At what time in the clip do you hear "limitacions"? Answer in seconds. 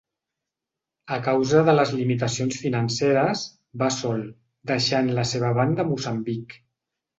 1.97-2.57